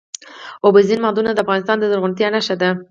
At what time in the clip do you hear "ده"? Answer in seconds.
2.61-2.69